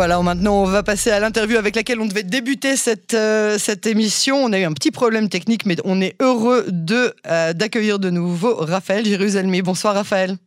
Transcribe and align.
Voilà, 0.00 0.18
maintenant 0.22 0.62
on 0.62 0.64
va 0.64 0.82
passer 0.82 1.10
à 1.10 1.20
l'interview 1.20 1.58
avec 1.58 1.76
laquelle 1.76 2.00
on 2.00 2.06
devait 2.06 2.22
débuter 2.22 2.78
cette, 2.78 3.12
euh, 3.12 3.58
cette 3.58 3.84
émission. 3.84 4.42
On 4.42 4.50
a 4.50 4.58
eu 4.58 4.64
un 4.64 4.72
petit 4.72 4.90
problème 4.90 5.28
technique, 5.28 5.66
mais 5.66 5.76
on 5.84 6.00
est 6.00 6.16
heureux 6.22 6.64
de 6.68 7.14
euh, 7.26 7.52
d'accueillir 7.52 7.98
de 7.98 8.08
nouveau 8.08 8.54
Raphaël 8.54 9.04
Jérusalemi. 9.04 9.60
Bonsoir 9.60 9.92
Raphaël. 9.92 10.38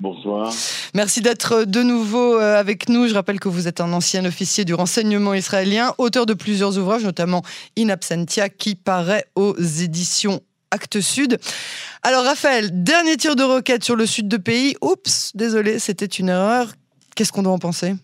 Bonsoir. 0.00 0.52
Merci 0.92 1.20
d'être 1.20 1.62
de 1.62 1.84
nouveau 1.84 2.36
euh, 2.36 2.58
avec 2.58 2.88
nous. 2.88 3.06
Je 3.06 3.14
rappelle 3.14 3.38
que 3.38 3.48
vous 3.48 3.68
êtes 3.68 3.80
un 3.80 3.92
ancien 3.92 4.24
officier 4.24 4.64
du 4.64 4.74
renseignement 4.74 5.34
israélien, 5.34 5.94
auteur 5.98 6.26
de 6.26 6.34
plusieurs 6.34 6.76
ouvrages, 6.76 7.04
notamment 7.04 7.44
In 7.78 7.90
Absentia, 7.90 8.48
qui 8.48 8.74
paraît 8.74 9.26
aux 9.36 9.56
éditions 9.56 10.40
Actes 10.72 11.00
Sud. 11.00 11.38
Alors 12.02 12.24
Raphaël, 12.24 12.82
dernier 12.82 13.16
tir 13.16 13.36
de 13.36 13.44
roquette 13.44 13.84
sur 13.84 13.94
le 13.94 14.04
sud 14.04 14.26
de 14.26 14.36
pays. 14.36 14.74
Oups, 14.80 15.30
désolé, 15.36 15.78
c'était 15.78 16.06
une 16.06 16.30
erreur. 16.30 16.72
Qu'est-ce 17.14 17.30
qu'on 17.30 17.44
doit 17.44 17.52
en 17.52 17.60
penser? 17.60 17.94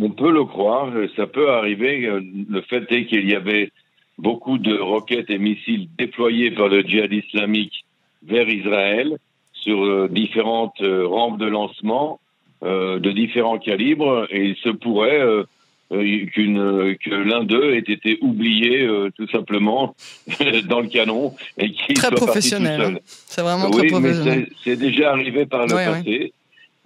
On 0.00 0.10
peut 0.10 0.30
le 0.30 0.44
croire, 0.44 0.92
ça 1.16 1.26
peut 1.26 1.50
arriver. 1.50 2.08
Le 2.50 2.60
fait 2.62 2.90
est 2.92 3.06
qu'il 3.06 3.28
y 3.28 3.34
avait 3.34 3.70
beaucoup 4.18 4.58
de 4.58 4.76
roquettes 4.76 5.30
et 5.30 5.38
missiles 5.38 5.88
déployés 5.98 6.50
par 6.50 6.68
le 6.68 6.82
djihad 6.82 7.12
islamique 7.12 7.84
vers 8.22 8.48
Israël 8.48 9.18
sur 9.52 9.84
euh, 9.84 10.08
différentes 10.08 10.80
euh, 10.80 11.06
rampes 11.06 11.38
de 11.38 11.46
lancement 11.46 12.20
euh, 12.62 12.98
de 12.98 13.10
différents 13.10 13.58
calibres 13.58 14.26
et 14.30 14.44
il 14.44 14.56
se 14.56 14.70
pourrait 14.70 15.22
qu'une 15.88 16.96
que 16.96 17.10
l'un 17.14 17.44
d'eux 17.44 17.74
ait 17.74 17.78
été 17.78 18.18
oublié 18.20 18.88
tout 19.16 19.28
simplement 19.28 19.94
dans 20.68 20.80
le 20.80 20.88
canon 20.88 21.32
et 21.58 21.70
qui 21.70 21.94
très 21.94 22.08
soit 22.08 22.16
professionnel. 22.16 22.80
Parti 22.80 22.94
tout 22.94 22.98
seul. 22.98 23.02
C'est 23.28 23.42
vraiment 23.42 23.66
oui, 23.66 23.78
très 23.78 23.86
professionnel. 23.88 24.48
c'est 24.64 24.76
déjà 24.76 25.12
arrivé 25.12 25.46
par 25.46 25.66
le 25.66 25.74
passé. 25.74 26.32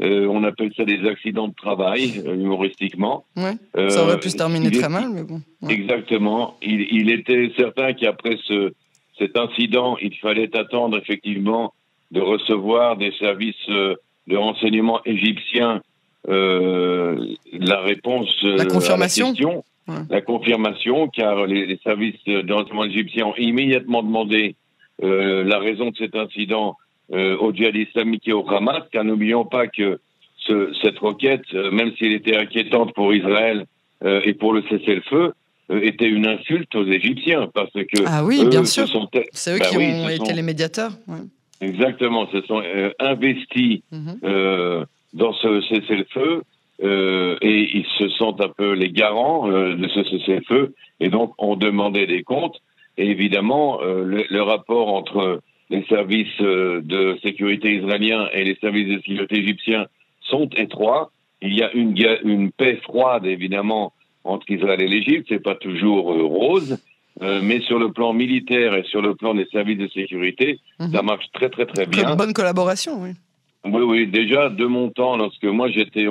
Euh, 0.03 0.27
on 0.29 0.45
appelle 0.45 0.73
ça 0.77 0.85
des 0.85 1.07
accidents 1.07 1.49
de 1.49 1.55
travail, 1.55 2.23
euh, 2.27 2.35
humoristiquement. 2.35 3.25
Ouais. 3.37 3.53
Euh, 3.77 3.91
Ça 3.91 4.03
aurait 4.05 4.19
pu 4.19 4.31
se 4.31 4.37
terminer 4.37 4.69
est- 4.69 4.79
très 4.81 4.89
mal, 4.89 5.11
mais 5.13 5.23
bon. 5.25 5.41
Ouais. 5.63 5.75
Exactement. 5.75 6.57
Il, 6.63 6.81
il 6.91 7.11
était 7.11 7.53
certain 7.59 7.93
qu'après 7.93 8.37
ce, 8.45 8.73
cet 9.19 9.37
incident, 9.37 9.97
il 10.01 10.15
fallait 10.17 10.57
attendre 10.57 10.97
effectivement 10.99 11.75
de 12.13 12.21
recevoir 12.21 12.97
des 12.97 13.13
services 13.19 13.69
de 13.69 14.37
renseignement 14.37 15.01
égyptiens 15.05 15.83
la 16.27 17.81
réponse 17.81 18.29
La 18.43 18.65
confirmation. 18.67 19.27
à 19.27 19.29
la 19.29 19.35
question, 19.35 19.65
Ouais. 19.89 19.97
la 20.09 20.21
confirmation, 20.21 21.09
car 21.09 21.47
les, 21.47 21.67
les 21.67 21.79
services 21.83 22.23
de 22.27 22.53
renseignement 22.53 22.85
égyptiens 22.85 23.27
ont 23.27 23.35
immédiatement 23.37 24.03
demandé 24.05 24.55
euh, 25.03 25.43
la 25.43 25.59
raison 25.59 25.91
de 25.91 25.97
cet 25.97 26.15
incident 26.15 26.77
euh, 27.13 27.37
au 27.39 27.53
djihad 27.53 27.75
islamique 27.77 28.27
et 28.29 28.33
au 28.33 28.49
Hamas, 28.49 28.83
car 28.93 29.05
n'oublions 29.05 29.45
pas 29.45 29.67
que 29.67 29.99
ce- 30.47 30.73
cette 30.83 30.99
requête, 30.99 31.43
euh, 31.55 31.71
même 31.71 31.93
si 31.97 32.05
elle 32.07 32.13
était 32.13 32.37
inquiétante 32.37 32.95
pour 32.95 33.13
Israël 33.15 33.67
euh, 34.05 34.21
et 34.25 34.33
pour 34.35 34.53
le 34.53 34.63
cessez-le-feu, 34.71 35.33
euh, 35.71 35.81
était 35.83 36.09
une 36.09 36.27
insulte 36.27 36.75
aux 36.75 36.87
Égyptiens, 36.87 37.49
parce 37.53 37.73
que 37.73 38.03
Ah 38.07 38.25
oui, 38.25 38.41
eux 38.43 38.49
bien 38.49 38.65
se 38.65 38.87
sûr. 38.87 38.89
sont 38.89 39.09
C'est 39.33 39.55
eux 39.55 39.59
Bah 39.59 39.67
qui 39.71 39.77
oui, 39.77 39.85
ont 39.93 40.09
été 40.09 40.25
sont- 40.27 40.35
les 40.35 40.43
médiateurs. 40.43 40.93
ouais. 41.09 41.19
exactement, 41.61 42.27
se 42.31 42.41
sont 42.43 42.63
euh, 42.65 42.91
investis 42.99 43.81
Mhm. 43.93 44.19
dans 45.13 45.33
ce 45.35 45.61
cessez-le-feu 45.69 46.43
euh, 46.83 47.37
et 47.43 47.77
ils 47.79 47.87
se 47.99 48.09
sont 48.09 48.41
un 48.41 48.49
peu 48.49 48.73
les 48.73 48.91
garants 48.91 49.51
euh, 49.51 49.75
de 49.75 49.87
ce 49.89 50.03
cessez-le-feu 50.05 50.75
et 51.01 51.09
donc 51.11 51.35
ont 51.39 51.57
demandé 51.57 52.07
des 52.07 52.23
comptes. 52.23 52.59
Et 52.97 53.07
évidemment, 53.11 53.81
euh, 53.83 54.03
le, 54.05 54.25
le 54.29 54.43
rapport 54.43 54.89
entre 54.95 55.41
les 55.71 55.85
services 55.85 56.41
euh, 56.41 56.81
de 56.83 57.19
sécurité 57.23 57.77
israéliens 57.77 58.29
et 58.33 58.45
les 58.45 58.57
services 58.57 58.89
de 58.89 58.97
sécurité 59.03 59.39
égyptiens 59.39 59.87
sont 60.23 60.49
étroits. 60.57 61.11
Il 61.43 61.55
y 61.57 61.63
a 61.63 61.73
une, 61.73 61.95
une 62.25 62.51
paix 62.53 62.77
froide, 62.83 63.25
évidemment, 63.25 63.93
entre 64.25 64.51
Israël 64.51 64.83
et 64.83 64.89
l'Égypte. 64.89 65.27
C'est 65.29 65.43
pas 65.43 65.55
toujours 65.55 66.13
euh, 66.13 66.23
rose, 66.25 66.79
euh, 67.23 67.41
mais 67.43 67.61
sur 67.61 67.79
le 67.79 67.93
plan 67.93 68.13
militaire 68.13 68.75
et 68.75 68.83
sur 68.85 69.01
le 69.01 69.15
plan 69.15 69.33
des 69.35 69.47
services 69.47 69.79
de 69.79 69.89
sécurité, 69.89 70.59
Mhm. 70.81 70.93
ça 70.93 71.03
marche 71.03 71.27
très 71.33 71.49
très 71.51 71.67
très 71.67 71.87
bien. 71.87 72.05
Comme 72.05 72.17
bonne 72.17 72.33
collaboration, 72.33 73.01
oui. 73.03 73.11
Oui, 73.65 73.83
oui, 73.83 74.07
déjà 74.07 74.49
de 74.49 74.65
mon 74.65 74.89
temps, 74.91 75.17
lorsque 75.17 75.45
moi 75.45 75.69
j'étais 75.71 76.07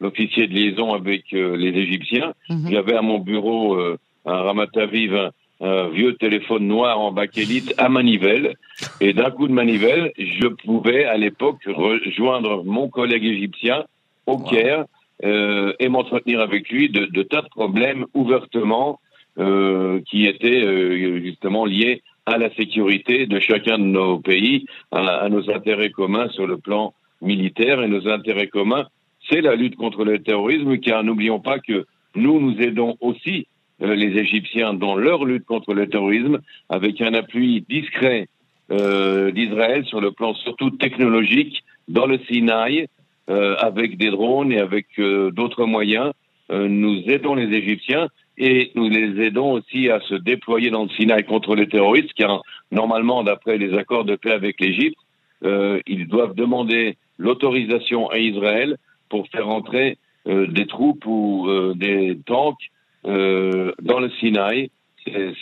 l'officier 0.00 0.48
de 0.48 0.52
liaison 0.54 0.92
avec 0.94 1.22
euh, 1.32 1.56
les 1.56 1.68
Égyptiens, 1.84 2.34
Mhm. 2.50 2.70
j'avais 2.72 2.94
à 2.94 3.02
mon 3.02 3.18
bureau 3.20 3.74
euh, 3.76 3.96
un 4.26 4.36
Ramat 4.42 4.66
Aviv, 4.76 5.14
un, 5.14 5.30
un 5.62 5.88
vieux 5.88 6.14
téléphone 6.16 6.66
noir 6.66 6.98
en 6.98 7.12
bakélite 7.12 7.72
à 7.78 7.88
manivelle, 7.88 8.56
et 9.00 9.12
d'un 9.12 9.30
coup 9.30 9.46
de 9.46 9.52
manivelle, 9.52 10.12
je 10.18 10.48
pouvais 10.48 11.04
à 11.04 11.16
l'époque 11.16 11.62
rejoindre 11.66 12.64
mon 12.64 12.88
collègue 12.88 13.24
égyptien 13.24 13.84
au. 14.26 14.38
Caire 14.38 14.84
euh, 15.24 15.72
et 15.78 15.88
m'entretenir 15.88 16.40
avec 16.40 16.68
lui 16.68 16.88
de, 16.88 17.06
de 17.06 17.22
tas 17.22 17.42
de 17.42 17.48
problèmes 17.48 18.06
ouvertement 18.14 18.98
euh, 19.38 20.00
qui 20.08 20.26
étaient 20.26 20.64
euh, 20.64 21.20
justement 21.20 21.64
liés 21.64 22.02
à 22.26 22.38
la 22.38 22.52
sécurité 22.54 23.26
de 23.26 23.38
chacun 23.38 23.78
de 23.78 23.84
nos 23.84 24.18
pays, 24.18 24.66
à, 24.90 24.98
à 24.98 25.28
nos 25.28 25.48
intérêts 25.50 25.90
communs 25.90 26.28
sur 26.30 26.46
le 26.46 26.58
plan 26.58 26.92
militaire 27.20 27.82
et 27.82 27.88
nos 27.88 28.08
intérêts 28.08 28.48
communs, 28.48 28.86
c'est 29.30 29.40
la 29.40 29.54
lutte 29.54 29.76
contre 29.76 30.04
le 30.04 30.18
terrorisme, 30.18 30.78
car 30.78 31.04
n'oublions 31.04 31.40
pas 31.40 31.60
que 31.60 31.86
nous, 32.16 32.40
nous 32.40 32.60
aidons 32.60 32.96
aussi 33.00 33.46
les 33.82 34.18
Égyptiens 34.18 34.74
dans 34.74 34.96
leur 34.96 35.24
lutte 35.24 35.44
contre 35.44 35.74
le 35.74 35.88
terrorisme, 35.88 36.40
avec 36.68 37.00
un 37.00 37.14
appui 37.14 37.64
discret 37.68 38.28
euh, 38.70 39.30
d'Israël 39.30 39.84
sur 39.84 40.00
le 40.00 40.12
plan 40.12 40.34
surtout 40.34 40.70
technologique 40.70 41.62
dans 41.88 42.06
le 42.06 42.18
Sinaï, 42.30 42.86
euh, 43.30 43.54
avec 43.58 43.98
des 43.98 44.10
drones 44.10 44.52
et 44.52 44.58
avec 44.58 44.86
euh, 44.98 45.30
d'autres 45.30 45.66
moyens. 45.66 46.12
Euh, 46.50 46.68
nous 46.68 47.02
aidons 47.06 47.34
les 47.34 47.56
Égyptiens 47.56 48.08
et 48.38 48.72
nous 48.74 48.88
les 48.88 49.20
aidons 49.24 49.52
aussi 49.52 49.90
à 49.90 50.00
se 50.00 50.14
déployer 50.14 50.70
dans 50.70 50.84
le 50.84 50.88
Sinaï 50.90 51.24
contre 51.24 51.54
les 51.54 51.68
terroristes, 51.68 52.12
car 52.16 52.42
normalement, 52.70 53.22
d'après 53.22 53.58
les 53.58 53.76
accords 53.76 54.04
de 54.04 54.16
paix 54.16 54.32
avec 54.32 54.60
l'Égypte, 54.60 54.98
euh, 55.44 55.80
ils 55.86 56.06
doivent 56.08 56.34
demander 56.34 56.96
l'autorisation 57.18 58.08
à 58.10 58.18
Israël 58.18 58.76
pour 59.08 59.28
faire 59.28 59.48
entrer 59.48 59.98
euh, 60.28 60.46
des 60.46 60.66
troupes 60.66 61.04
ou 61.06 61.46
euh, 61.48 61.74
des 61.74 62.18
tanks 62.26 62.56
euh, 62.60 62.68
dans 63.04 64.00
le 64.00 64.10
Sinaï. 64.20 64.70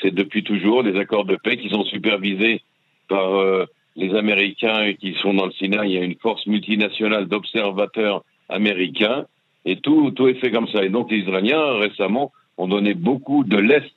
C'est- 0.00 0.14
depuis 0.14 0.42
toujours 0.42 0.82
des 0.82 0.96
accords 0.98 1.26
de 1.26 1.36
paix 1.36 1.58
qui 1.58 1.68
sont 1.68 1.84
supervisés 1.84 2.62
par 3.08 3.34
euh, 3.34 3.66
les 3.96 4.14
Américains 4.14 4.84
et 4.84 4.94
qui 4.96 5.12
sont 5.20 5.34
dans 5.34 5.46
le 5.46 5.52
Sinaï. 5.52 5.90
Il 5.90 5.94
y 5.94 5.98
a 5.98 6.04
une 6.04 6.16
force 6.16 6.46
multinationale 6.46 7.26
d'observateurs 7.26 8.24
américains 8.48 9.26
et 9.66 9.76
tout, 9.76 10.10
tout 10.12 10.28
est 10.28 10.34
fait 10.34 10.50
comme 10.50 10.68
ça. 10.68 10.82
Et 10.84 10.88
donc 10.88 11.10
les 11.10 11.18
Israéliens 11.18 11.74
récemment 11.78 12.32
ont 12.56 12.68
donné 12.68 12.94
beaucoup 12.94 13.44
de 13.44 13.58
l'Est 13.58 13.94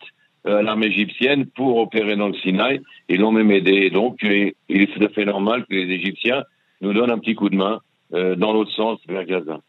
euh, 0.48 0.58
à 0.58 0.62
l'armée 0.64 0.88
égyptienne 0.88 1.46
pour 1.46 1.78
opérer 1.78 2.18
dans 2.18 2.28
le 2.28 2.34
Sinaï 2.36 2.82
et 3.08 3.16
l'ont 3.16 3.32
même 3.32 3.52
aidé. 3.52 3.90
Donc 3.90 4.20
il 4.24 4.82
est 4.82 4.94
tout 4.94 5.04
à 5.04 5.10
fait 5.10 5.26
normal 5.26 5.66
que 5.70 5.76
les 5.76 5.90
Égyptiens 5.94 6.44
nous 6.82 6.92
donnent 6.94 7.12
un 7.12 7.20
petit 7.20 7.36
coup 7.36 7.50
de 7.50 7.56
main 7.56 7.80
euh, 8.14 8.36
dans 8.36 8.52
l'autre 8.52 8.72
sens 8.74 9.00
vers 9.08 9.24
Gaza. 9.26 9.62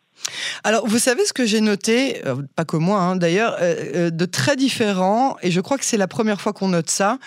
Alors, 0.63 0.87
vous 0.87 0.99
savez 0.99 1.25
ce 1.25 1.33
que 1.33 1.45
j'ai 1.45 1.61
noté, 1.61 2.23
euh, 2.27 2.37
pas 2.57 2.65
que 2.65 2.77
moi 2.77 3.01
hein, 3.01 3.17
d'ailleurs, 3.17 3.57
euh, 3.61 3.75
euh, 3.95 4.11
de 4.11 4.25
très 4.25 4.57
différent, 4.57 5.37
et 5.43 5.51
je 5.51 5.61
crois 5.61 5.79
que 5.79 5.85
c'est 5.85 5.97
la 5.97 6.09
première 6.09 6.41
fois 6.41 6.53
qu'on 6.53 6.69
note 6.69 6.91
ça. 6.91 7.19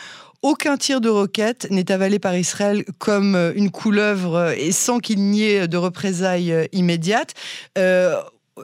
Aucun 0.42 0.78
tir 0.78 1.02
de 1.02 1.10
roquette 1.10 1.68
n'est 1.72 1.92
avalé 1.92 2.20
par 2.20 2.36
Israël 2.36 2.86
comme 3.00 3.36
une 3.56 3.72
couleuvre 3.72 4.54
et 4.56 4.72
sans 4.72 5.00
qu'il 5.00 5.20
n'y 5.20 5.44
ait 5.44 5.68
de 5.68 5.78
représailles 5.78 6.70
immédiates. 6.74 7.34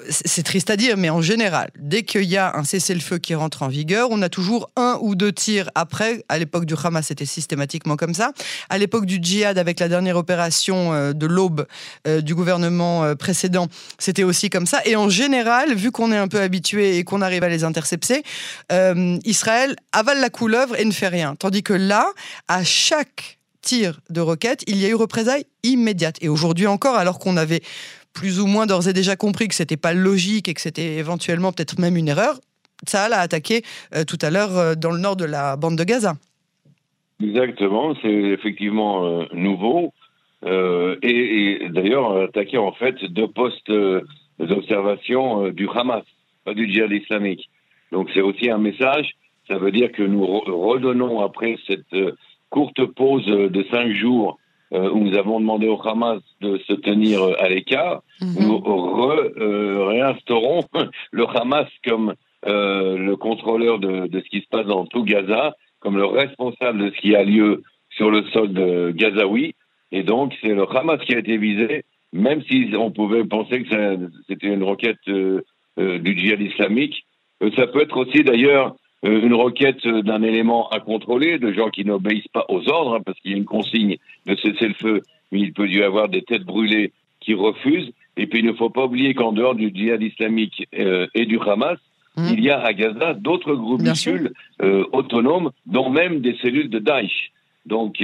C'est 0.09 0.43
triste 0.43 0.69
à 0.69 0.75
dire, 0.75 0.97
mais 0.97 1.09
en 1.09 1.21
général, 1.21 1.69
dès 1.77 2.03
qu'il 2.03 2.23
y 2.23 2.37
a 2.37 2.55
un 2.55 2.63
cessez-le-feu 2.63 3.17
qui 3.17 3.35
rentre 3.35 3.63
en 3.63 3.67
vigueur, 3.67 4.09
on 4.11 4.21
a 4.21 4.29
toujours 4.29 4.69
un 4.75 4.97
ou 5.01 5.15
deux 5.15 5.31
tirs 5.31 5.69
après. 5.75 6.23
À 6.29 6.37
l'époque 6.37 6.65
du 6.65 6.75
Hamas, 6.81 7.07
c'était 7.07 7.25
systématiquement 7.25 7.95
comme 7.95 8.13
ça. 8.13 8.31
À 8.69 8.77
l'époque 8.77 9.05
du 9.05 9.19
djihad, 9.21 9.57
avec 9.57 9.79
la 9.79 9.89
dernière 9.89 10.17
opération 10.17 10.93
euh, 10.93 11.13
de 11.13 11.25
l'aube 11.25 11.65
euh, 12.07 12.21
du 12.21 12.35
gouvernement 12.35 13.03
euh, 13.03 13.15
précédent, 13.15 13.67
c'était 13.99 14.23
aussi 14.23 14.49
comme 14.49 14.65
ça. 14.65 14.81
Et 14.85 14.95
en 14.95 15.09
général, 15.09 15.73
vu 15.75 15.91
qu'on 15.91 16.11
est 16.11 16.17
un 16.17 16.27
peu 16.27 16.41
habitué 16.41 16.97
et 16.97 17.03
qu'on 17.03 17.21
arrive 17.21 17.43
à 17.43 17.49
les 17.49 17.63
intercepter, 17.63 18.23
Israël 19.25 19.75
avale 19.91 20.19
la 20.19 20.29
couleuvre 20.29 20.79
et 20.79 20.85
ne 20.85 20.91
fait 20.91 21.07
rien. 21.07 21.35
Tandis 21.35 21.63
que 21.63 21.73
là, 21.73 22.07
à 22.47 22.63
chaque 22.63 23.39
tir 23.61 23.99
de 24.09 24.21
roquette, 24.21 24.63
il 24.67 24.77
y 24.77 24.85
a 24.85 24.89
eu 24.89 24.95
représailles 24.95 25.45
immédiates. 25.63 26.17
Et 26.21 26.29
aujourd'hui 26.29 26.67
encore, 26.67 26.95
alors 26.95 27.17
qu'on 27.17 27.37
avait 27.37 27.61
plus 28.13 28.39
ou 28.39 28.47
moins 28.47 28.65
d'ores 28.65 28.87
et 28.87 28.93
déjà 28.93 29.15
compris 29.15 29.47
que 29.47 29.55
c'était 29.55 29.77
pas 29.77 29.93
logique 29.93 30.47
et 30.47 30.53
que 30.53 30.61
c'était 30.61 30.95
éventuellement 30.95 31.51
peut-être 31.51 31.79
même 31.79 31.97
une 31.97 32.07
erreur, 32.07 32.39
ça 32.85 33.05
a 33.05 33.19
attaqué 33.19 33.63
euh, 33.95 34.03
tout 34.03 34.19
à 34.21 34.29
l'heure 34.29 34.57
euh, 34.57 34.75
dans 34.75 34.91
le 34.91 34.99
nord 34.99 35.15
de 35.15 35.25
la 35.25 35.55
bande 35.55 35.77
de 35.77 35.83
Gaza. 35.83 36.13
Exactement, 37.21 37.95
c'est 38.01 38.07
effectivement 38.09 39.05
euh, 39.05 39.25
nouveau. 39.33 39.93
Et, 40.45 41.69
d'ailleurs, 41.69 42.17
attaqué 42.23 42.57
en 42.57 42.73
fait 42.73 43.01
deux 43.05 43.29
postes 43.29 43.71
d'observation 44.39 45.47
du 45.51 45.69
Hamas, 45.73 46.03
pas 46.43 46.53
du 46.53 46.69
djihad 46.69 46.91
islamique. 46.91 47.49
Donc 47.93 48.09
c'est 48.13 48.19
aussi 48.19 48.49
un 48.49 48.57
message. 48.57 49.11
Ça 49.47 49.57
veut 49.57 49.71
dire 49.71 49.89
que 49.93 50.03
nous 50.03 50.25
re- 50.25 50.51
redonnons 50.51 51.21
après 51.21 51.57
cette 51.65 51.95
courte 52.49 52.83
pause 52.87 53.25
de 53.25 53.65
cinq 53.71 53.93
jours 53.93 54.37
où 54.73 54.99
nous 54.99 55.15
avons 55.17 55.39
demandé 55.39 55.67
au 55.67 55.79
Hamas 55.87 56.21
de 56.41 56.57
se 56.67 56.73
tenir 56.73 57.21
à 57.39 57.47
l'écart, 57.47 58.01
mhm. 58.21 58.47
nous 58.47 59.87
réinstaurons 59.87 60.61
le 61.11 61.25
Hamas 61.27 61.67
comme 61.87 62.13
le 62.45 63.13
contrôleur 63.15 63.79
de, 63.79 64.07
de, 64.07 64.19
ce 64.19 64.29
qui 64.29 64.41
se 64.41 64.47
passe 64.49 64.65
dans 64.65 64.85
tout 64.85 65.03
Gaza, 65.03 65.55
comme 65.79 65.97
le 65.97 66.05
responsable 66.05 66.85
de 66.85 66.91
ce 66.95 67.01
qui 67.01 67.15
a 67.15 67.23
lieu 67.23 67.63
sur 67.91 68.09
le 68.09 68.23
sol 68.31 68.51
de 68.51 68.91
gazaoui. 68.91 69.53
Et 69.91 70.03
donc, 70.03 70.33
c'est 70.41 70.53
le 70.53 70.65
Hamas 70.75 70.99
qui 71.05 71.13
a 71.13 71.19
été 71.19 71.37
visé, 71.37 71.83
même 72.11 72.41
si 72.49 72.67
on 72.75 72.91
pouvait 72.91 73.23
penser 73.25 73.63
que 73.63 74.09
c'était 74.27 74.47
une 74.47 74.63
requête 74.63 74.97
du 75.05 76.17
djihad 76.17 76.41
islamique. 76.41 77.05
ça 77.55 77.67
peut 77.67 77.81
être 77.81 77.97
aussi, 77.97 78.23
d'ailleurs, 78.23 78.67
euh, 78.67 78.82
une 79.03 79.33
requête 79.33 79.85
d'un 79.85 80.23
élément 80.23 80.69
à 80.69 80.79
contrôler, 80.79 81.37
de 81.37 81.51
gens 81.51 81.69
qui 81.69 81.83
n'obéissent 81.83 82.27
pas 82.29 82.45
aux 82.49 82.69
ordres, 82.69 82.95
hein, 82.95 83.01
parce 83.05 83.19
qu'il 83.19 83.31
y 83.31 83.33
a 83.33 83.37
une 83.37 83.45
consigne 83.45 83.97
de 84.25 84.35
cesser 84.35 84.67
le 84.67 84.73
feu, 84.75 85.01
mais 85.31 85.41
il 85.41 85.53
peut 85.53 85.67
y 85.67 85.83
avoir 85.83 86.07
des 86.07 86.21
têtes 86.21 86.43
brûlées 86.43 86.93
qui 87.19 87.33
refusent. 87.33 87.91
Et 88.15 88.27
puis 88.27 88.39
il 88.39 88.45
ne 88.45 88.53
faut 88.53 88.69
pas 88.69 88.85
oublier 88.85 89.13
qu'en 89.13 89.31
dehors 89.31 89.55
du 89.55 89.71
djihad 89.73 90.01
islamique 90.01 90.67
euh, 90.77 91.07
et 91.15 91.25
du 91.25 91.39
Hamas, 91.39 91.79
mmh. 92.15 92.27
il 92.31 92.43
y 92.43 92.49
a 92.49 92.59
à 92.59 92.73
Gaza 92.73 93.13
d'autres 93.13 93.55
groupuscules 93.55 94.31
euh, 94.61 94.85
autonomes, 94.93 95.51
dont 95.65 95.89
même 95.89 96.21
des 96.21 96.35
cellules 96.41 96.69
de 96.69 96.79
Daesh. 96.79 97.31
Donc 97.65 98.03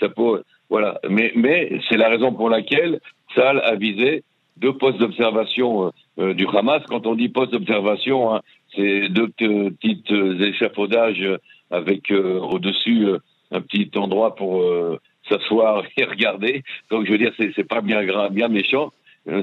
ça 0.00 0.08
peut, 0.08 0.42
voilà. 0.70 1.00
Mais, 1.08 1.32
mais 1.34 1.80
c'est 1.88 1.98
la 1.98 2.08
raison 2.08 2.32
pour 2.32 2.48
laquelle 2.48 3.00
Saal 3.34 3.60
a 3.60 3.74
visé 3.76 4.24
deux 4.56 4.72
postes 4.72 4.98
d'observation 4.98 5.92
du 6.34 6.46
Hamas. 6.46 6.82
Quand 6.88 7.06
on 7.06 7.14
dit 7.14 7.28
poste 7.28 7.52
d'observation, 7.52 8.34
hein, 8.34 8.40
c'est 8.74 9.08
deux 9.08 9.28
petites 9.28 10.10
échafaudages 10.10 11.24
avec 11.70 12.10
euh, 12.10 12.40
au-dessus 12.40 13.06
euh, 13.06 13.18
un 13.50 13.60
petit 13.60 13.90
endroit 13.96 14.34
pour 14.34 14.62
euh, 14.62 14.98
s'asseoir 15.28 15.84
et 15.96 16.04
regarder. 16.04 16.62
Donc 16.90 17.06
je 17.06 17.12
veux 17.12 17.18
dire, 17.18 17.32
c'est 17.38 17.68
pas 17.68 17.80
bien 17.80 18.02
bien 18.30 18.48
méchant. 18.48 18.92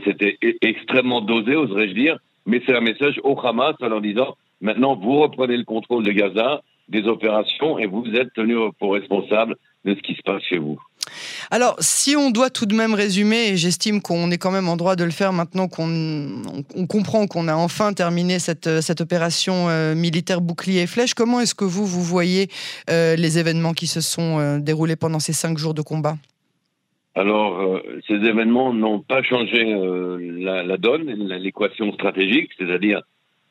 C'était 0.05 0.37
e-, 0.43 0.57
extrêmement 0.61 1.21
dosé, 1.21 1.55
oserais-je 1.55 1.93
dire. 1.93 2.17
Mais 2.45 2.61
c'est 2.65 2.75
un 2.75 2.81
message 2.81 3.19
au 3.23 3.37
Hamas 3.39 3.75
en 3.81 3.89
leur 3.89 4.01
disant 4.01 4.37
maintenant 4.61 4.95
vous 4.95 5.19
reprenez 5.19 5.57
le 5.57 5.65
contrôle 5.65 6.03
de 6.03 6.11
Gaza, 6.11 6.61
des 6.87 7.07
opérations 7.07 7.77
et 7.77 7.85
vous 7.85 8.05
êtes 8.13 8.33
tenu 8.33 8.55
pour 8.79 8.93
responsable 8.93 9.55
de 9.85 9.93
ce 9.95 10.01
qui 10.01 10.15
se 10.15 10.21
passe 10.21 10.43
chez 10.43 10.57
vous. 10.57 10.79
Alors, 11.49 11.75
si 11.79 12.15
on 12.17 12.29
doit 12.29 12.49
tout 12.49 12.65
de 12.65 12.75
même 12.75 12.93
résumer, 12.93 13.49
et 13.49 13.57
j'estime 13.57 14.01
qu'on 14.01 14.31
est 14.31 14.37
quand 14.37 14.51
même 14.51 14.67
en 14.67 14.75
droit 14.75 14.97
de 14.97 15.05
le 15.05 15.11
faire 15.11 15.31
maintenant 15.31 15.67
qu'on 15.69 16.43
comprend 16.89 17.25
qu'on 17.25 17.47
a 17.47 17.55
enfin 17.55 17.93
terminé 17.93 18.37
cette, 18.39 18.67
opération 18.99 19.69
euh, 19.69 19.95
militaire 19.95 20.41
bouclier 20.41 20.81
et 20.81 20.87
flèche, 20.87 21.13
comment 21.13 21.39
est-ce 21.39 21.55
que 21.55 21.63
vous, 21.63 21.85
vous 21.85 22.03
voyez 22.03 22.47
euh, 22.89 23.15
les 23.15 23.39
événements 23.39 23.73
qui 23.73 23.87
se 23.87 24.01
sont 24.01 24.39
euh, 24.39 24.59
déroulés 24.59 24.97
pendant 24.97 25.19
ces 25.19 25.33
cinq 25.33 25.57
jours 25.57 25.73
de 25.73 25.81
combat? 25.81 26.15
Alors, 27.15 27.81
ces 28.07 28.13
événements 28.13 28.73
n'ont 28.73 28.99
pas 28.99 29.23
changé 29.23 29.63
la, 30.37 30.77
donne, 30.77 31.09
l'équation 31.39 31.91
stratégique, 31.93 32.51
c'est-à-dire, 32.59 33.01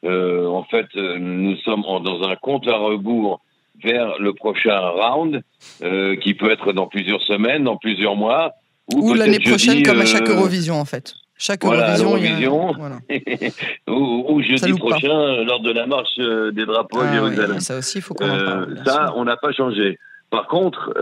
en 0.05 0.63
fait, 0.71 0.87
nous 0.95 1.57
sommes 1.65 1.83
dans 1.83 2.29
un 2.29 2.37
compte 2.37 2.69
à 2.69 2.77
rebours 2.77 3.41
vers 3.83 4.19
le 4.19 4.33
prochain 4.33 4.79
round, 4.79 5.43
euh, 5.83 6.17
qui 6.17 6.35
peut 6.35 6.51
être 6.51 6.73
dans 6.73 6.87
plusieurs 6.87 7.23
semaines, 7.23 7.65
dans 7.65 7.77
plusieurs 7.77 8.17
mois. 8.17 8.53
Ou, 8.95 9.15
l'année 9.15 9.41
prochaine, 9.41 9.83
comme 9.83 10.01
à 10.01 10.07
chaque 10.07 10.29
euh, 10.29 10.37
Eurovision, 10.37 10.77
en 10.81 10.85
fait. 10.85 11.15
Chaque 11.39 11.65
Eurovision, 11.65 12.73
ou, 13.89 14.43
jeudi 14.43 14.73
prochain, 14.73 15.45
lors 15.45 15.61
de 15.61 15.71
la 15.71 15.87
marche 15.87 16.19
euh, 16.19 16.51
des 16.51 16.65
drapeaux 16.65 17.01
ah 17.03 17.13
Jérusalem. 17.13 17.61
ça 17.61 17.77
aussi, 17.77 17.99
il 17.99 18.01
faut 18.01 18.15
qu'on 18.15 18.31
en 18.31 18.45
parle. 18.45 18.83
Ça, 18.87 19.13
on 19.17 19.25
n'a 19.25 19.37
pas 19.37 19.53
changé. 19.53 19.99
Par 20.31 20.47
contre, 20.47 20.93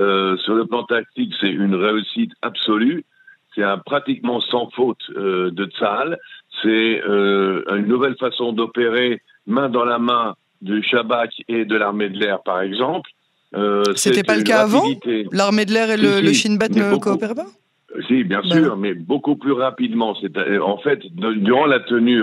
sur 0.44 0.54
le 0.54 0.66
plan 0.66 0.84
tactique, 0.84 1.32
c'est 1.40 1.50
une 1.50 1.74
réussite 1.74 2.32
absolue. 2.42 3.04
C'est 3.54 3.62
un 3.62 3.78
pratiquement 3.78 4.40
sans 4.40 4.68
faute 4.70 5.10
de 5.14 5.64
Tzahal. 5.66 6.18
C'est 6.62 7.00
une 7.06 7.86
nouvelle 7.86 8.16
façon 8.16 8.52
d'opérer 8.52 9.22
main 9.46 9.68
dans 9.68 9.84
la 9.84 9.98
main 9.98 10.34
du 10.64 10.82
Shabak 10.82 11.30
et 11.48 11.64
de 11.64 11.76
l'armée 11.76 12.08
de 12.08 12.18
l'air, 12.18 12.42
par 12.42 12.62
exemple. 12.62 13.10
Euh, 13.54 13.84
C'était 13.94 14.24
pas 14.24 14.36
le 14.36 14.42
cas 14.42 14.62
avant 14.62 14.82
L'armée 15.30 15.64
de 15.64 15.72
l'air 15.72 15.90
et 15.90 15.96
le, 15.96 16.32
Shin 16.32 16.56
Bet 16.56 16.70
ne 16.70 16.96
coopèrent 16.96 17.34
pas 17.34 17.46
Si, 18.08 18.24
bien 18.24 18.40
ben 18.42 18.50
sûr, 18.50 18.76
mais 18.76 18.94
beaucoup 18.94 19.36
plus 19.36 19.52
rapidement. 19.52 20.16
Euh, 20.24 20.60
en 20.60 20.78
fait, 20.78 21.00
durant 21.14 21.66
la 21.66 21.80
tenue 21.80 22.22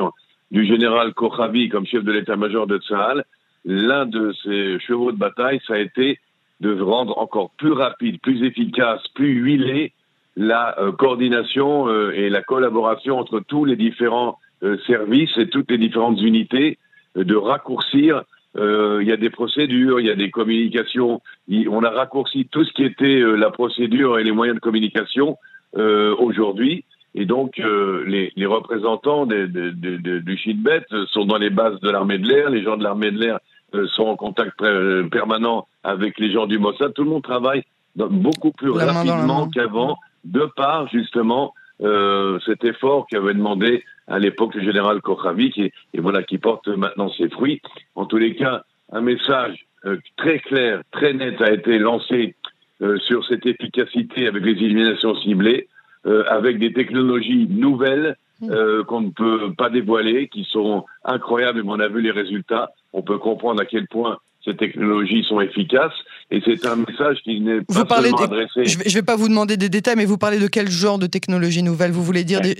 du 0.49 0.65
général 0.65 1.13
Kochavi 1.13 1.69
comme 1.69 1.85
chef 1.85 2.03
de 2.03 2.11
l'état-major 2.11 2.67
de 2.67 2.79
Tsahal, 2.79 3.23
l'un 3.63 4.05
de 4.05 4.33
ses 4.43 4.79
chevaux 4.79 5.11
de 5.11 5.17
bataille, 5.17 5.61
ça 5.67 5.75
a 5.75 5.77
été 5.77 6.19
de 6.59 6.79
rendre 6.81 7.17
encore 7.17 7.51
plus 7.57 7.71
rapide, 7.71 8.19
plus 8.21 8.43
efficace, 8.43 9.01
plus 9.15 9.33
huilé 9.33 9.93
la 10.35 10.79
euh, 10.79 10.91
coordination 10.91 11.87
euh, 11.87 12.11
et 12.11 12.29
la 12.29 12.41
collaboration 12.41 13.19
entre 13.19 13.39
tous 13.39 13.65
les 13.65 13.75
différents 13.75 14.37
services 14.85 15.35
et 15.37 15.49
toutes 15.49 15.71
les 15.71 15.79
différentes 15.79 16.21
unités 16.21 16.77
de 17.15 17.35
raccourcir. 17.35 18.21
Euh, 18.57 18.99
il 19.01 19.07
y 19.07 19.11
a 19.11 19.17
des 19.17 19.29
procédures, 19.29 19.99
il 19.99 20.07
y 20.07 20.11
a 20.11 20.15
des 20.15 20.29
communications. 20.29 21.21
on 21.49 21.83
a 21.83 21.89
raccourci 21.89 22.47
tout 22.51 22.65
ce 22.65 22.73
qui 22.73 22.83
était 22.83 23.21
euh, 23.21 23.35
la 23.35 23.49
procédure 23.49 24.19
et 24.19 24.23
les 24.23 24.31
moyens 24.31 24.55
de 24.55 24.61
communication 24.61 25.37
euh, 25.77 26.13
aujourd'hui. 26.17 26.83
Et 27.13 27.25
donc, 27.25 27.57
les, 27.57 28.31
les, 28.37 28.45
représentants 28.45 29.25
du 29.25 30.37
Shinbet 30.37 30.85
sont 31.11 31.25
dans 31.25 31.37
les 31.37 31.49
bases 31.49 31.77
de 31.81 31.89
l'armée 31.89 32.17
de 32.17 32.25
l'air. 32.25 32.49
Les 32.49 32.63
gens 32.63 32.77
de 32.77 32.83
l'armée 32.85 33.11
de 33.11 33.19
l'air 33.19 33.39
sont 33.95 34.05
en 34.05 34.15
contact 34.15 34.63
permanent 35.11 35.67
avec 35.83 36.17
les 36.19 36.31
gens 36.31 36.45
du 36.45 36.57
Mossad. 36.57 36.93
Tout 36.93 37.03
le 37.03 37.09
monde 37.09 37.23
travaille 37.23 37.63
beaucoup 37.97 38.51
plus 38.51 38.69
rapidement 38.71 39.49
qu'avant, 39.49 39.97
de 40.23 40.49
par 40.55 40.87
justement 40.87 41.53
cet 42.45 42.63
effort 42.63 43.07
qu'avait 43.09 43.33
demandé 43.33 43.83
à 44.07 44.19
l'époque 44.19 44.55
le 44.55 44.63
général 44.63 45.01
Kochavi, 45.01 45.71
et, 45.93 45.99
voilà, 45.99 46.23
qui 46.23 46.37
porte 46.37 46.67
maintenant 46.67 47.09
ses 47.09 47.29
fruits. 47.29 47.61
En 47.95 48.05
tous 48.05 48.17
les 48.17 48.35
cas, 48.35 48.63
un 48.91 49.01
message 49.01 49.65
euh, 49.85 49.97
très 50.17 50.39
clair, 50.39 50.81
très 50.91 51.13
net 51.13 51.41
a 51.41 51.51
été 51.51 51.79
lancé 51.79 52.35
euh, 52.81 52.97
sur 52.99 53.25
cette 53.25 53.45
efficacité 53.45 54.27
avec 54.27 54.43
les 54.43 54.51
éliminations 54.51 55.15
ciblées, 55.15 55.67
euh, 56.05 56.23
avec 56.27 56.59
des 56.59 56.73
technologies 56.73 57.47
nouvelles 57.49 58.15
mmh. 58.41 58.83
qu'on 58.87 59.01
ne 59.01 59.09
peut 59.11 59.53
pas 59.57 59.69
dévoiler, 59.69 60.27
qui 60.27 60.43
sont 60.43 60.85
incroyables, 61.03 61.63
mais 61.63 61.71
on 61.71 61.79
a 61.79 61.87
vu 61.87 62.01
les 62.01 62.11
résultats. 62.11 62.71
On 62.93 63.01
peut 63.01 63.17
comprendre 63.17 63.61
à 63.61 63.65
quel 63.65 63.87
point 63.87 64.17
ces 64.43 64.55
technologies 64.55 65.23
sont 65.23 65.39
efficaces 65.39 65.93
et 66.31 66.41
c'est 66.45 66.65
un 66.65 66.77
message 66.77 67.19
qui 67.23 67.39
n'est 67.41 67.61
pas 67.61 68.01
seulement 68.01 68.17
adressé. 68.17 68.65
Je 68.65 68.77
ne 68.77 68.93
vais, 68.93 69.01
pas 69.03 69.15
vous 69.15 69.27
demander 69.27 69.57
des 69.57 69.69
détails, 69.69 69.95
mais 69.97 70.05
vous 70.05 70.17
parlez 70.17 70.39
de 70.39 70.47
quel 70.47 70.69
genre 70.69 70.97
de 70.97 71.07
technologie 71.07 71.63
nouvelle? 71.63 71.91
Vous 71.91 72.03
voulez 72.03 72.23
dire 72.23 72.41
des, 72.41 72.55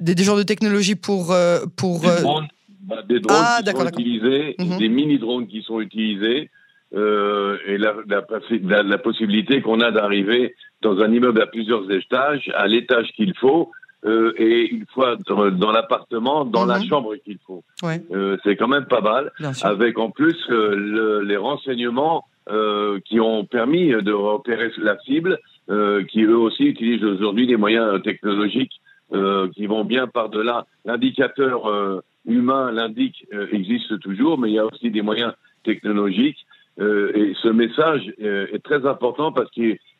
des, 0.00 0.22
genres 0.22 0.36
de 0.36 0.42
technologies 0.42 0.94
pour... 0.94 1.32
Euh, 1.32 1.60
pour 1.76 2.00
des 2.00 2.08
euh, 2.08 2.20
drones, 2.20 2.48
bah, 2.82 3.02
des 3.08 3.20
drones 3.20 3.36
ah, 3.38 3.60
qui 3.64 3.70
sont 3.72 3.86
utilisés, 3.86 4.54
mhm. 4.58 4.78
des 4.78 4.88
mini-drones 4.88 5.46
qui 5.46 5.62
sont 5.62 5.80
utilisés, 5.80 6.50
euh, 6.94 7.58
et 7.66 7.78
la, 7.78 7.94
la, 8.06 8.82
la, 8.82 8.98
possibilité 8.98 9.60
qu'on 9.60 9.80
a 9.80 9.90
d'arriver 9.90 10.54
dans 10.82 11.00
un 11.00 11.12
immeuble 11.12 11.42
à 11.42 11.46
plusieurs 11.46 11.90
étages, 11.90 12.50
à 12.54 12.68
l'étage 12.68 13.08
qu'il 13.16 13.34
faut, 13.36 13.72
euh, 14.04 14.32
et 14.36 14.68
une 14.68 14.86
fois 14.86 15.16
dans, 15.26 15.72
l'appartement, 15.72 16.44
dans 16.44 16.66
la 16.66 16.78
mhm. 16.78 16.86
chambre 16.86 17.16
qu'il 17.16 17.38
faut. 17.46 17.64
Ouais. 17.82 18.00
Euh, 18.12 18.36
c'est 18.44 18.56
quand 18.56 18.68
même 18.68 18.86
pas 18.86 19.00
mal, 19.00 19.32
avec 19.62 19.98
en 19.98 20.10
plus 20.10 20.36
le, 20.48 21.22
les 21.22 21.36
renseignements 21.36 22.24
qui 23.04 23.18
ont 23.18 23.44
permis 23.44 23.88
de 23.88 24.12
repérer 24.12 24.70
la 24.78 24.96
cible, 25.00 25.40
qui 25.66 26.22
eux 26.22 26.36
aussi 26.36 26.64
utilisent 26.64 27.02
aujourd'hui 27.02 27.48
des 27.48 27.56
moyens 27.56 28.00
technologiques 28.02 28.80
euh, 29.12 29.48
qui 29.54 29.66
vont 29.66 29.84
bien 29.84 30.08
par-delà. 30.08 30.66
L'indicateur 30.84 31.66
euh, 31.66 32.00
humain, 32.26 32.72
l'indique, 32.72 33.24
euh, 33.32 33.46
existe 33.52 34.00
toujours, 34.00 34.36
mais 34.36 34.50
il 34.50 34.54
y 34.54 34.58
a 34.58 34.66
aussi 34.66 34.90
des 34.90 35.02
moyens 35.02 35.32
technologiques. 35.62 36.44
et 36.80 37.32
ce 37.40 37.48
message 37.48 38.02
est 38.18 38.62
très 38.64 38.84
important 38.84 39.30
parce 39.32 39.50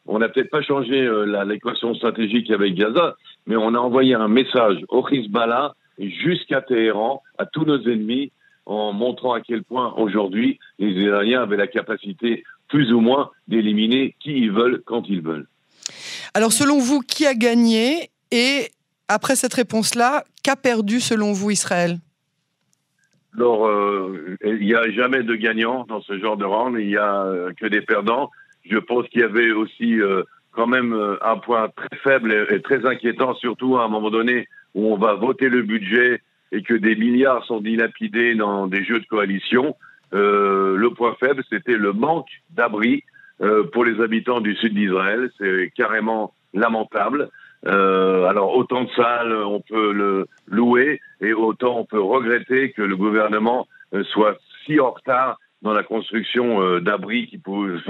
qu'on 0.07 0.19
n'a 0.19 0.29
peut-être 0.29 0.51
pas 0.51 0.63
changé 0.63 1.09
l'équation 1.47 1.95
stratégique 1.95 2.51
avec 2.51 2.75
Gaza, 2.75 3.17
mais 3.47 3.57
on 3.57 3.75
a 3.75 3.79
envoyé 3.79 4.15
un 4.15 4.29
message 4.29 4.79
au 4.89 5.07
Hezbollah 5.09 5.75
jusqu'à 5.99 6.61
Téhéran, 6.61 7.23
à 7.39 7.47
tous 7.47 7.65
nos 7.65 7.81
ennemis, 7.83 8.33
en 8.67 8.93
montrant 8.93 9.33
à 9.33 9.41
quel 9.41 9.63
point 9.63 9.95
aujourd'hui 9.97 10.59
les 10.79 10.89
Israéliens 10.89 11.43
avaient 11.43 11.57
la 11.57 11.69
capacité 11.69 12.43
plus 12.69 12.93
ou 12.93 13.01
moins 13.01 13.31
d'éliminer 13.47 14.17
qui 14.21 14.33
ils 14.33 14.51
veulent 14.51 14.83
quand 14.85 15.05
ils 15.09 15.23
veulent. 15.23 15.47
Alors 16.35 16.53
selon 16.53 16.79
vous, 16.79 17.01
qui 17.01 17.27
a 17.27 17.35
gagné 17.35 18.11
et 18.33 18.71
après 19.09 19.37
cette 19.37 19.55
réponse-là, 19.55 20.25
qu'a 20.43 20.57
perdu 20.57 21.01
selon 21.01 21.33
vous 21.33 21.51
Israël? 21.51 21.99
Alors, 23.37 23.67
euh, 23.67 24.37
il 24.45 24.67
n'y 24.67 24.75
a 24.75 24.91
jamais 24.91 25.23
de 25.23 25.35
gagnant 25.35 25.85
dans 25.89 26.01
ce 26.01 26.19
genre 26.19 26.37
de 26.37 26.45
round, 26.45 26.77
il 26.81 26.89
n'y 26.89 26.97
a 26.97 27.23
euh, 27.25 27.53
que 27.53 27.67
des 27.67 27.83
perdants. 27.83 28.31
Je 28.69 28.79
pense 28.79 29.07
qu'il 29.09 29.21
y 29.21 29.25
avait 29.25 29.53
aussi 29.53 30.01
euh, 30.01 30.23
quand 30.53 30.67
même 30.67 30.95
un 31.23 31.37
point 31.39 31.69
très 31.75 31.97
faible 31.99 32.47
et, 32.51 32.61
très 32.63 32.87
inquiétant, 32.87 33.35
surtout 33.35 33.77
à 33.77 33.85
un 33.85 33.89
moment 33.89 34.11
donné 34.11 34.49
où 34.75 34.93
on 34.93 34.97
va 34.97 35.15
voter 35.15 35.49
le 35.49 35.63
budget 35.63 36.23
et 36.53 36.63
que 36.63 36.75
des 36.75 36.97
milliards 36.97 37.45
sont 37.45 37.61
dilapidés 37.61 38.35
dans 38.35 38.67
des 38.67 38.85
jeux 38.85 39.01
de 39.01 39.07
coalition. 39.07 39.75
le 40.13 40.89
point 40.89 41.15
faible, 41.19 41.43
c'était 41.51 41.77
le 41.77 41.93
manque 41.93 42.29
d'abri 42.51 43.03
pour 43.73 43.85
les 43.85 44.01
habitants 44.01 44.41
du 44.41 44.55
sud 44.57 44.75
d'Israël. 44.75 45.31
C'est 45.39 45.73
carrément 45.77 46.33
lamentable. 46.55 47.29
alors 47.65 48.57
autant 48.57 48.85
de 48.85 48.91
salles, 48.91 49.35
on 49.35 49.61
peut 49.61 49.93
le 49.93 50.27
louer, 50.47 51.01
et 51.21 51.33
autant 51.33 51.81
on 51.81 51.85
peut 51.85 52.01
regretter 52.01 52.73
que 52.73 52.83
le 52.83 52.97
gouvernement 52.97 53.67
soit 54.05 54.39
si 54.65 54.81
en 54.81 54.91
retard 54.91 55.39
dans 55.67 55.75
la 55.75 55.83
construction 55.83 56.81
d'abris 56.81 57.27
qui 57.27 57.39
peuvent, 57.39 57.81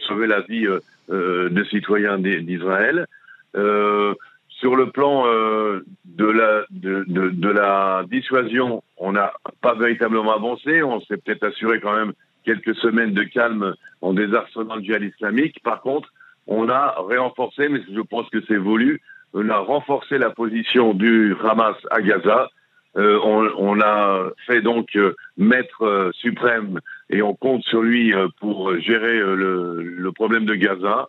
sauver 0.00 0.26
la 0.26 0.40
vie 0.40 0.66
de 1.08 1.64
citoyens 1.70 2.18
d'Israël. 2.18 3.06
sur 3.52 4.76
le 4.76 4.90
plan 4.90 5.24
de 5.24 6.26
la, 6.26 6.64
de, 6.70 7.48
la 7.50 8.04
dissuasion, 8.10 8.82
on 8.96 9.12
n'a 9.12 9.32
pas 9.60 9.74
véritablement 9.74 10.34
avancé. 10.34 10.82
On 10.82 11.00
s'est 11.00 11.18
peut-être 11.18 11.44
assuré 11.44 11.80
quand 11.80 11.94
même 11.94 12.12
quelques 12.44 12.74
semaines 12.76 13.12
de 13.12 13.24
calme 13.24 13.74
en 14.00 14.14
désarçonnant 14.14 14.76
le 14.76 14.82
djihad 14.82 15.02
islamique. 15.02 15.62
Par 15.62 15.82
contre, 15.82 16.08
on 16.46 16.68
a 16.68 16.94
renforcé, 16.98 17.68
mais 17.68 17.80
je 17.92 18.00
pense 18.00 18.28
que 18.30 18.38
c'est 18.46 18.56
voulu, 18.56 19.02
on 19.34 19.48
a 19.50 19.58
renforcé 19.58 20.16
la 20.16 20.30
position 20.30 20.94
du 20.94 21.34
Hamas 21.44 21.76
à 21.90 22.00
Gaza. 22.00 22.48
Euh, 22.96 23.18
on, 23.22 23.48
on, 23.58 23.80
a 23.82 24.30
fait 24.46 24.62
donc 24.62 24.96
euh, 24.96 25.14
maître 25.36 25.82
euh, 25.84 26.10
suprême 26.12 26.80
et 27.10 27.20
on 27.20 27.34
compte 27.34 27.62
sur 27.64 27.82
lui 27.82 28.14
euh, 28.14 28.28
pour 28.40 28.74
gérer 28.78 29.18
euh, 29.18 29.34
le, 29.34 29.82
le, 29.82 30.12
problème 30.12 30.46
de 30.46 30.54
Gaza. 30.54 31.08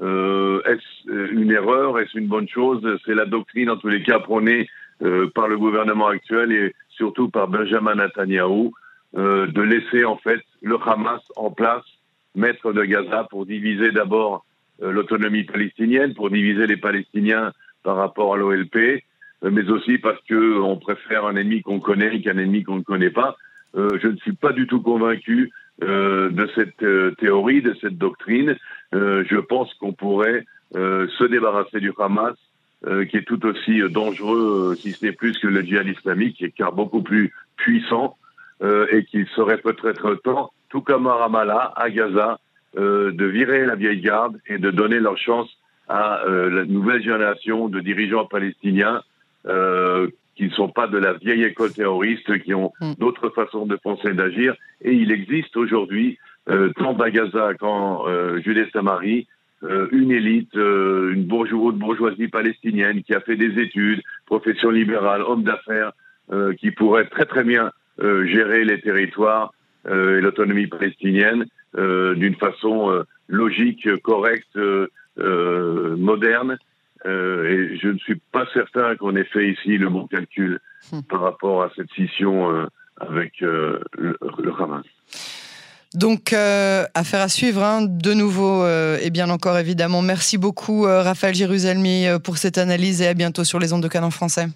Est-ce 0.00 1.10
une 1.32 1.50
erreur? 1.50 1.98
Est-ce 1.98 2.18
une 2.18 2.26
bonne 2.26 2.48
chose? 2.48 2.82
C'est 3.04 3.14
la 3.14 3.24
doctrine, 3.24 3.70
en 3.70 3.76
tous 3.76 3.88
les 3.88 4.02
cas, 4.02 4.20
prônée 4.20 4.68
par 5.34 5.48
le 5.48 5.56
gouvernement 5.56 6.06
actuel 6.06 6.52
et 6.52 6.74
surtout 6.90 7.28
par 7.28 7.48
Benjamin 7.48 7.96
Netanyahu, 7.96 8.70
de 9.14 9.60
laisser 9.60 10.04
en 10.04 10.16
fait 10.16 10.40
le 10.62 10.76
Hamas 10.86 11.22
en 11.34 11.50
place, 11.50 11.84
maître 12.36 12.72
de 12.72 12.84
Gaza, 12.84 13.26
pour 13.28 13.44
diviser 13.44 13.90
d'abord 13.90 14.44
l'autonomie 14.80 15.42
palestinienne, 15.42 16.14
pour 16.14 16.30
diviser 16.30 16.68
les 16.68 16.76
Palestiniens 16.76 17.52
par 17.82 17.96
rapport 17.96 18.34
à 18.34 18.36
l'OLP, 18.36 19.02
mais 19.42 19.68
aussi 19.70 19.98
parce 19.98 20.20
que 20.28 20.58
on 20.58 20.76
préfère 20.76 21.26
un 21.26 21.36
ennemi 21.36 21.62
qu'on 21.62 21.80
connaît 21.80 22.20
qu'un 22.20 22.38
ennemi 22.38 22.64
qu'on 22.64 22.76
ne 22.76 22.82
connaît 22.82 23.10
pas. 23.10 23.36
Euh, 23.76 23.98
je 24.02 24.08
ne 24.08 24.16
suis 24.16 24.32
pas 24.32 24.52
du 24.52 24.66
tout 24.66 24.80
convaincu 24.80 25.50
euh, 25.82 26.30
de 26.30 26.48
cette 26.54 26.82
euh, 26.82 27.12
théorie, 27.18 27.62
de 27.62 27.74
cette 27.80 27.98
doctrine. 27.98 28.56
je 28.92 29.40
pense 29.40 29.72
qu'on 29.74 29.92
pourrait 29.92 30.44
se 30.72 31.24
débarrasser 31.24 31.80
du 31.80 31.92
Hamas, 31.98 32.36
qui 33.08 33.16
est 33.16 33.26
tout 33.26 33.44
aussi 33.46 33.80
dangereux, 33.90 34.74
si 34.78 34.92
ce 34.92 35.06
n'est 35.06 35.12
plus 35.12 35.38
que 35.38 35.46
le 35.46 35.62
djihad 35.62 35.86
islamique, 35.86 36.44
car 36.56 36.72
beaucoup 36.72 37.02
plus 37.02 37.32
puissant, 37.56 38.16
et 38.62 39.04
qu'il 39.04 39.26
serait 39.28 39.58
peut-être 39.58 40.14
temps, 40.16 40.52
tout 40.68 40.82
comme 40.82 41.06
à 41.06 41.14
Ramallah, 41.14 41.72
à 41.74 41.90
Gaza, 41.90 42.38
de 42.76 43.24
virer 43.24 43.64
la 43.64 43.76
vieille 43.76 44.00
garde 44.00 44.38
et 44.46 44.58
de 44.58 44.70
donner 44.70 45.00
leur 45.00 45.16
chance 45.16 45.48
à 45.88 46.22
la 46.26 46.64
nouvelle 46.66 47.02
génération 47.02 47.68
de 47.68 47.80
dirigeants 47.80 48.26
palestiniens 48.26 49.02
qui 49.44 50.44
ne 50.44 50.50
sont 50.50 50.68
pas 50.68 50.86
de 50.86 50.98
la 50.98 51.14
vieille 51.14 51.44
école 51.44 51.72
terroriste, 51.72 52.38
qui 52.42 52.54
ont 52.54 52.72
mm. 52.80 52.92
d'autres 52.98 53.30
façons 53.30 53.66
de 53.66 53.76
penser 53.76 54.10
et 54.10 54.14
d'agir. 54.14 54.54
Et 54.82 54.92
il 54.92 55.10
existe 55.10 55.56
aujourd'hui, 55.56 56.18
euh, 56.48 56.72
tant 56.76 56.96
à 56.96 57.10
Gaza 57.10 57.54
qu'en 57.54 58.06
euh, 58.06 58.38
Judée-Samarie, 58.40 59.26
euh, 59.64 59.88
une 59.90 60.12
élite, 60.12 60.54
euh, 60.56 61.12
une 61.12 61.24
bourgeoisie, 61.24 61.76
bourgeoisie 61.76 62.28
palestinienne 62.28 63.02
qui 63.02 63.12
a 63.12 63.20
fait 63.20 63.34
des 63.34 63.60
études, 63.60 64.00
profession 64.26 64.70
libérale, 64.70 65.22
homme 65.22 65.42
d'affaires, 65.42 65.92
euh, 66.30 66.54
qui 66.54 66.70
pourrait 66.70 67.06
très 67.06 67.24
très 67.24 67.44
bien 67.44 67.72
gérer 68.00 68.64
les 68.64 68.80
territoires 68.80 69.52
et 69.84 70.20
l'autonomie 70.20 70.68
palestinienne 70.68 71.46
d'une 71.76 72.36
façon 72.36 73.04
logique, 73.26 73.88
correcte, 74.02 74.56
moderne 75.16 76.52
euh, 76.52 76.56
je 77.80 77.88
ne 77.88 77.98
suis 77.98 78.20
pas 78.32 78.46
certain 78.52 78.96
qu'on 78.96 79.16
ait 79.16 79.24
fait 79.24 79.50
ici 79.50 79.78
le 79.78 79.88
bon 79.88 80.06
calcul 80.06 80.60
hmm. 80.92 81.00
par 81.02 81.20
rapport 81.20 81.62
à 81.62 81.70
cette 81.76 81.90
scission 81.90 82.50
euh, 82.50 82.66
avec 83.00 83.42
euh, 83.42 83.80
le, 83.96 84.16
le, 84.38 84.52
Hamas. 84.58 84.84
Donc, 85.94 86.34
affaire 86.34 87.22
à 87.22 87.28
suivre, 87.28 87.62
hein. 87.62 87.80
de 87.82 88.12
nouveau, 88.12 88.66
et 88.66 89.08
bien 89.10 89.30
encore 89.30 89.56
évidemment. 89.56 90.02
Merci 90.02 90.36
beaucoup, 90.36 90.82
Raphaël 90.82 91.34
Jérusalemi, 91.34 92.04
pour 92.22 92.36
cette 92.36 92.58
analyse 92.58 93.00
et 93.00 93.06
à 93.06 93.14
bientôt 93.14 93.42
sur 93.42 93.58
les 93.58 93.72
ondes 93.72 93.82
de 93.82 93.88
Canon 93.88 94.10
français. 94.10 94.48